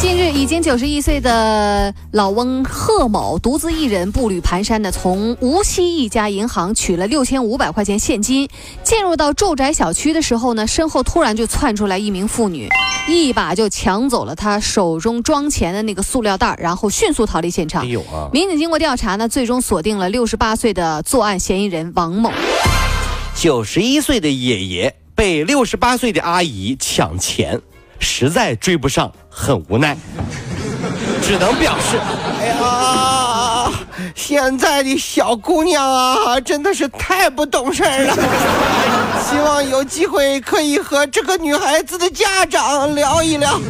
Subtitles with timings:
[0.00, 8.48] 近日，已经九十一岁的老翁贺某独自一人步履蹒跚的从无锡一家银行取了六千五百块钱现金，
[8.82, 12.66] 进入到住宅小区的时候呢，身后突然就窜出来一名妇女，
[13.10, 17.84] 一把就抢走了他手中装钱的那个塑料袋，然后迅速逃离现场。
[17.84, 18.30] 哎呦啊！
[18.32, 22.32] 民警经过调查呢，最终锁定了六十八岁的作案嫌疑人王某。
[23.36, 27.60] 九十一岁的爷爷被六十八岁的阿姨抢钱，
[28.00, 29.96] 实在追不上，很无奈，
[31.22, 31.96] 只能表示：
[32.40, 33.70] 哎呀，
[34.16, 38.16] 现在的小姑娘啊，真的是太不懂事儿了。
[39.30, 43.60] 希望有机会可以和这个女孩子的家长聊一聊。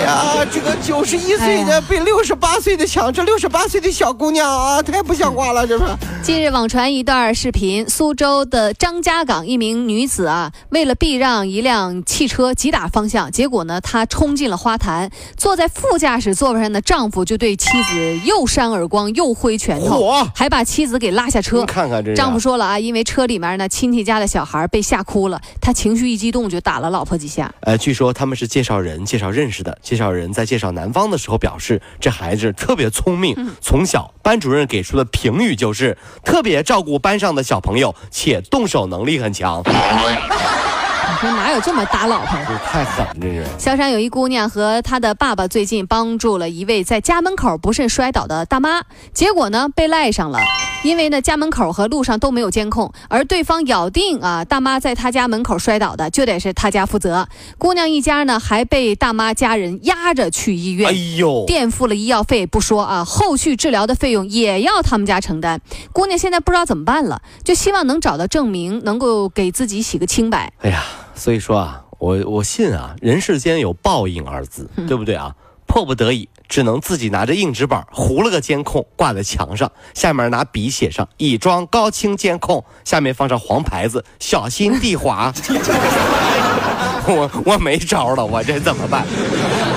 [0.00, 5.84] 哎呀，这个九十一岁的被六十八岁的抢，这六十八岁的小姑娘啊，太不像话了，这是。
[6.22, 21.60] 近日网传一段视频，苏州的张家港一名女子啊，为了避让一辆汽车急打方向，结果呢，她冲进了花坛，坐在副驾驶座位上的丈夫就对妻子又扇耳光又挥拳头，还把妻子给拉下车。
[21.60, 27.52] 你看看这丈夫说了啊，因为车里面呢亲戚家的小孩被吓哭了，他情绪一激动就打了老婆几下。
[27.60, 39.60] 呃，据说他们是介绍人介绍认识的，介绍人在介绍男方的时候表示，这孩子特别聪明，从小班主任给出的评语就是特别照顾班上的小朋友，且动手能力很强。
[39.66, 42.56] 你说哪有这么打老婆的？
[42.64, 43.44] 太狠了，这是。
[43.58, 50.38] 萧山有一姑娘和她的爸爸最近帮助了一位在家门口不慎摔倒的大妈，结果呢被赖上了。
[50.82, 57.28] 因为呢家门口和路上都没有监控，而对方咬定啊大妈在她家门口摔倒的，就得是他家负责。
[57.58, 60.88] 姑娘一家呢还被大妈家人压着去医院。
[60.88, 65.60] 哎呦，垫付了医药费不说啊，后续治疗的费用也要他们家承担。
[65.92, 70.50] 姑娘现在不知道怎么办了，就希望能找到证明，能够给自己洗个清白。
[70.60, 70.82] 哎呀，
[71.14, 75.34] 所以说啊，我我信啊，人世间有报应二字，对不对啊？
[75.70, 85.32] 迫不得已，只能自己拿着硬纸板糊了个监控挂在墙上，下面拿笔写上“已装高清监控”，下面放上黄牌子“小心地滑”。
[87.06, 89.06] 我我没招了，我这怎么办？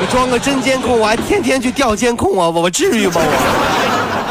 [0.00, 3.16] 你装个真监控，我还天天去调监控啊，我我至于吗？
[3.16, 4.23] 我。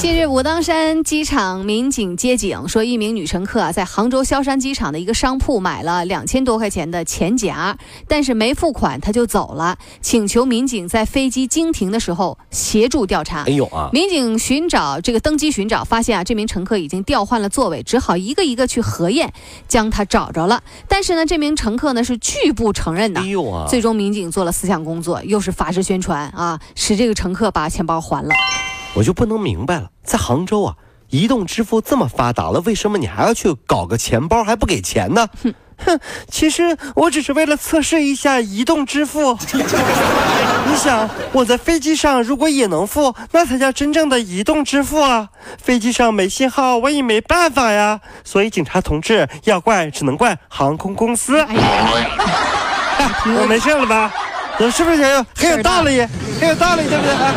[0.00, 7.76] 近日，武当山机场民警接警说，一名女乘客啊，在杭州萧山机场的一个商铺买了两千多块钱的钱夹，
[8.08, 13.42] 但是没付款，她就走了，请求民警在飞机经停的时候协助调查。
[13.42, 13.90] 哎呦啊！
[13.92, 19.30] 民警寻找这个登机寻找，发现啊，这名乘客已经调换了座位，只好一个一个去核验，
[19.68, 20.62] 将他找着了。
[20.88, 23.20] 但是呢，这名乘客呢是拒不承认的。
[23.20, 23.66] 哎呦啊！
[23.68, 28.34] 最终，民警做了思想工作，又是法制宣传啊，使这个乘客把钱包还了。
[28.94, 30.74] 我就不能明白了，在杭州啊，
[31.10, 35.28] 移动支付这么发达了，为什么你还要去搞个钱包还不给钱呢？
[35.42, 35.54] 哼
[35.86, 35.98] 哼，
[36.30, 39.38] 其实我只是为了测试一下移动支付。
[40.66, 45.30] 你想，我在飞机上如果也能付，那才叫真正的移动支付啊！
[45.56, 48.00] 飞机上没信号，我也没办法呀。
[48.24, 51.42] 所以警察同志要怪，只能怪航空公司。
[53.24, 54.12] 我没事了吧？
[54.58, 56.06] 我是不是很有很有道理？
[56.38, 57.12] 很有道理，对不对？
[57.14, 57.34] 啊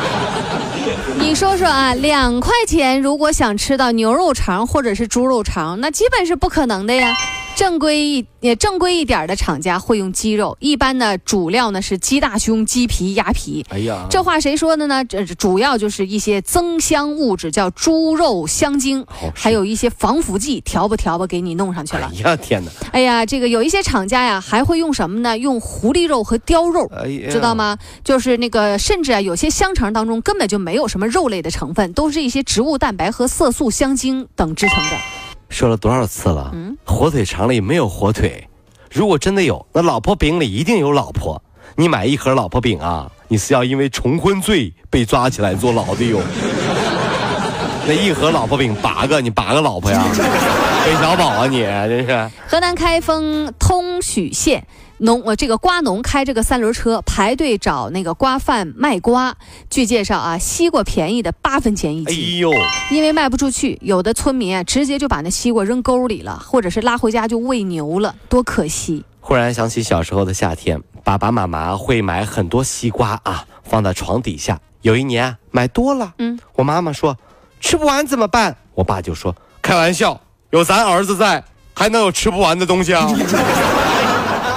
[1.20, 7.14] 你说说啊，两块钱如果想吃到牛肉肠或者是猪肉肠，那基本是不可能的呀。
[7.56, 13.64] 正规一也正规一点的厂家会用鸡肉，一般呢主料呢是鸡大胸、鸡皮、鸭皮。
[13.70, 15.06] 哎呀，这话谁说的呢？
[15.06, 19.06] 这主要就是一些增香物质，叫猪肉香精，
[19.36, 22.12] 还有一些防腐剂，调吧调吧给你弄上去了。
[22.24, 22.72] 哎呀天哪！
[22.92, 25.38] 哎呀，这个有一些厂家呀还会用什么呢？
[25.38, 27.78] 用狐狸肉和貂肉，哎知道吗？
[28.04, 35.23] 就是那个甚至啊有些香肠当中根本就没有什么肉类的成分，都是一些植物蛋白和色素、香精等制成的。
[35.54, 36.50] 说了多少次了？
[36.54, 38.50] 嗯火腿肠里没有火腿，
[38.92, 41.42] 如果真的有，那老婆饼里一定有老婆。
[41.76, 46.20] 你买一盒老婆饼啊，你是要因为重婚罪被抓起来坐牢的哟。
[47.88, 50.04] 那一盒老婆饼八个，你八个老婆呀？
[50.86, 52.30] 韦小宝啊你，真是。
[52.48, 54.66] 河南开封通许县
[55.04, 59.36] 农呃这个瓜农开这个三轮车排队找那个瓜贩卖瓜。
[59.70, 62.54] 据介绍啊，西瓜便宜的八分钱一斤哎，呦，
[62.90, 69.04] 因为卖不出去，有的村民啊直接就把那西瓜扔沟里了，或者是拉回家就喂牛了，多可惜。
[69.20, 74.58] 忽然想起小时候的夏天，爸爸妈妈会买很多西瓜啊，放在床底下。
[74.84, 77.18] 有一年啊买多了，嗯，我妈妈说
[77.60, 78.56] 吃不完怎么办？
[78.74, 80.22] 我爸就说开玩笑，
[80.52, 83.06] 有咱儿子在，还能有吃不完的东西啊？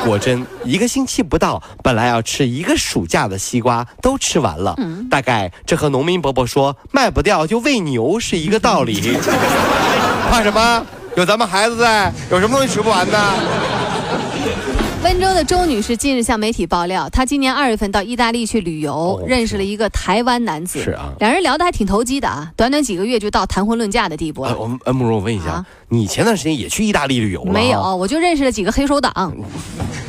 [0.06, 4.76] 果真，一个星期不到，本来要吃一个暑假的西瓜都吃完了。
[5.10, 9.18] 大概这和农民伯伯说卖不掉就喂牛是一个道理。
[10.30, 10.86] 怕什么？
[11.16, 13.18] 有咱们孩子在，有什么东西吃不完的？
[15.16, 20.82] 温州的周女士近日向媒体爆料，她今年二月份到意大利去旅游，哦认识了一个台湾男子。
[20.82, 24.58] 是啊两人聊得还挺投机的啊，短短几个月就到谈婚论嫁的地步哎，了。
[24.58, 27.50] 我们恩慕容，我问一下，啊你前段时间也去意大利旅游了？
[27.50, 27.80] 没有。
[27.96, 29.34] 我就认识了几个黑手党。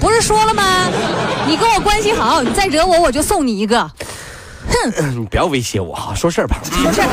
[0.02, 0.90] 不是说了吗？
[1.48, 3.90] 你跟我关系好，你再惹我，我就送你一个。
[5.18, 6.60] 你不要威胁我哈，说事儿吧。
[6.64, 7.08] 说事儿。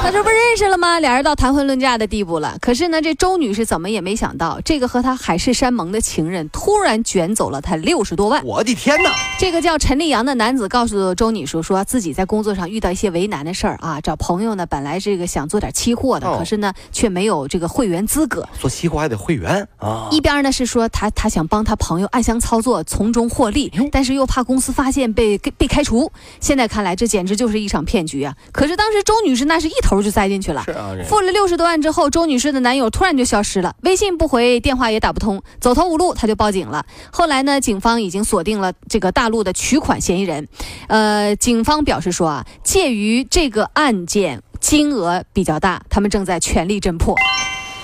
[0.00, 1.00] 他这不认识了吗？
[1.00, 2.56] 俩人到谈婚论嫁的地步了。
[2.60, 8.42] 可是呢，这周女士怎么也没想到，这个和她海誓山盟的情人突然卷走了她六十多万。
[8.44, 9.10] 我的天哪！
[9.38, 18.48] 这个叫陈立阳的男子告诉周女士说，自己在工作上遇到一些为难的事儿啊，找朋友呢，本来这个想做点期货的，哦可是呢，却没有这个会员资格。
[18.58, 20.08] 做期货还得会员啊。
[20.10, 26.10] 一边呢是说他他想帮他朋友暗箱操作，从中获利，但是又怕公司发现被被开除。
[26.40, 28.34] 现在看来，这简直就是一场骗局啊！
[28.52, 30.62] 可是当时周女士那是一头就栽进去了。
[30.64, 36.84] 是啊，付了六十多万之后，周女士的男友突然就消失了，微信不回，电话也打不通，走投无路，她就报警了。
[37.10, 40.48] 后来呢，警方已经锁定了这个大陆的取款嫌疑人。
[40.88, 47.14] 呃，警方表示说啊，介于这个案件金额比较大，他们正在全力侦破。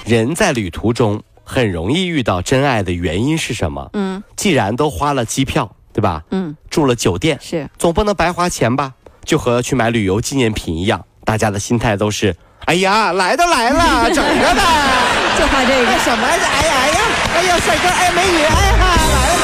[0.04, 3.90] 人在旅途中很容易遇到真爱的原因是什么？
[3.94, 6.22] 嗯既然都花了机票，对吧？
[6.30, 7.66] 嗯，住了酒店，是。
[7.78, 8.92] 总不能白花钱吧？
[9.24, 12.36] 就和去买旅游纪念品一样，大家的心态都是：
[12.66, 14.62] 哎呀，来都来了， 整着吧。
[15.38, 15.98] 就怕这个。
[16.00, 16.26] 什么？
[16.26, 17.00] 哎呀哎呀，
[17.36, 19.43] 哎呀，帅哥，哎，美女，哎哈，来了来了。